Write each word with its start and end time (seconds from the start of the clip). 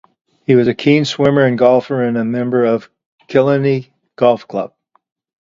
He 0.47 0.55
was 0.55 0.67
a 0.67 0.73
keen 0.73 1.05
swimmer 1.05 1.45
and 1.45 1.59
golfer, 1.59 2.01
and 2.01 2.17
a 2.17 2.25
member 2.25 2.65
of 2.65 2.89
Killiney 3.27 3.93
Golf 4.15 4.47
Club. 4.47 4.73